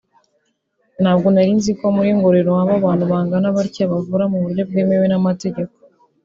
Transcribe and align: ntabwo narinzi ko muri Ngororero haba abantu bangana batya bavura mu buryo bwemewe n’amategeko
ntabwo 1.01 1.27
narinzi 1.33 1.71
ko 1.79 1.85
muri 1.95 2.09
Ngororero 2.17 2.51
haba 2.57 2.73
abantu 2.79 3.03
bangana 3.11 3.55
batya 3.57 3.85
bavura 3.91 4.23
mu 4.31 4.37
buryo 4.43 4.61
bwemewe 4.69 5.05
n’amategeko 5.09 5.75